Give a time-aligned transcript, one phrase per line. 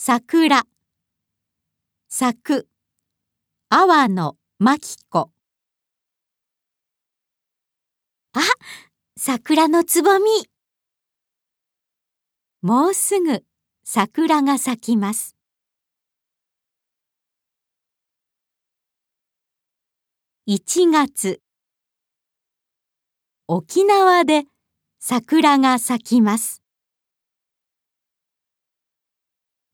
[0.00, 0.62] 桜。
[2.08, 2.68] 咲く
[3.68, 5.30] 阿波野真紀子。
[8.32, 8.40] あ、
[9.18, 10.30] 桜のつぼみ。
[12.62, 13.44] もうすぐ
[13.84, 15.36] 桜が咲きます。
[20.46, 21.42] 1月
[23.48, 24.44] 沖縄で
[25.00, 26.62] 桜が咲きます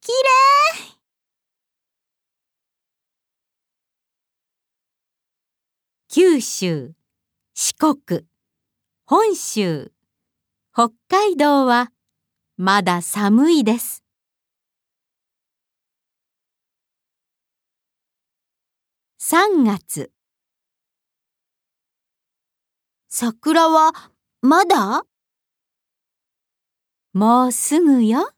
[0.04, 0.14] きれ
[0.90, 0.94] い
[6.16, 6.94] 九州、
[7.54, 8.24] 四国、
[9.04, 9.92] 本州、
[10.72, 11.90] 北海道は
[12.56, 14.04] まだ寒いです。
[19.18, 20.12] 3月
[23.08, 23.90] 桜は
[24.40, 25.04] まだ？
[27.12, 28.30] もうすぐよ。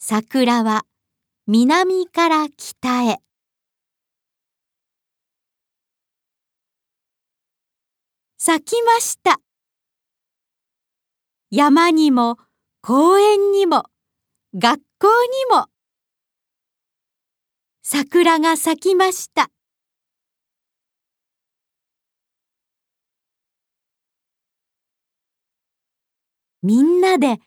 [0.00, 0.84] 桜は
[1.48, 3.18] 南から北へ。
[8.36, 9.40] 咲きました。
[11.52, 12.38] 山にも
[12.82, 13.84] 公園にも
[14.56, 15.68] 学校にも
[17.84, 19.48] 桜が咲きました。
[26.64, 27.38] みんなで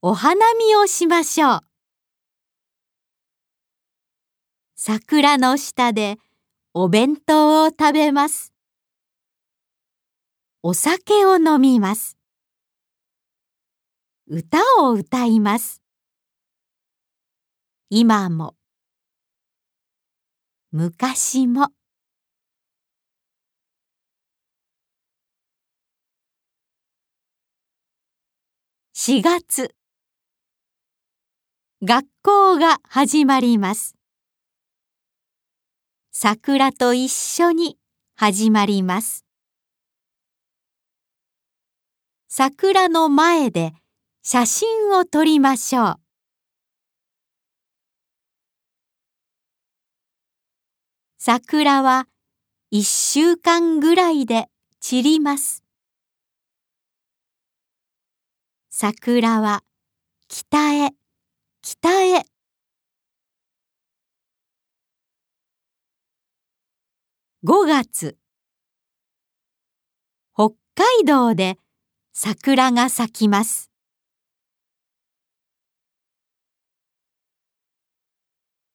[0.00, 1.67] お花見をしましょう。
[4.80, 6.18] 桜の下で
[6.72, 8.54] お弁当を食べます。
[10.62, 12.16] お酒を飲みます。
[14.28, 15.82] 歌を歌います。
[17.90, 18.54] 今も
[20.70, 21.72] 昔も
[28.94, 29.74] 4月
[31.82, 33.97] 学校が始まります。
[36.20, 37.78] 桜と一緒に
[38.16, 39.24] 始まります。
[42.26, 43.72] 桜の前で
[44.24, 46.00] 写真を撮りましょう。
[51.18, 52.08] 桜は
[52.72, 54.48] 一週間ぐらいで
[54.80, 55.62] 散ります。
[58.70, 59.62] 桜は
[60.26, 60.90] 北へ
[61.62, 62.24] 北へ
[67.44, 68.16] 5月
[70.34, 71.56] 北海道で
[72.12, 73.70] 桜が咲きます。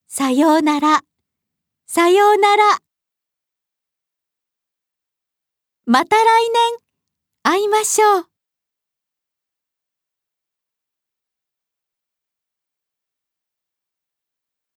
[0.08, 1.02] さようなら、
[1.84, 2.64] さようなら。
[5.84, 6.78] また来年
[7.42, 8.33] 会いましょう。